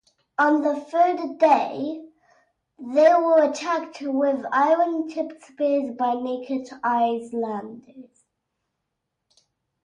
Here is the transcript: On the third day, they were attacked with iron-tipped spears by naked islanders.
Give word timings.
On 0.39 0.63
the 0.63 0.77
third 0.79 1.37
day, 1.37 2.03
they 2.79 3.13
were 3.13 3.43
attacked 3.43 4.01
with 4.01 4.43
iron-tipped 4.51 5.43
spears 5.43 5.95
by 5.95 6.15
naked 6.15 6.67
islanders. 6.83 8.23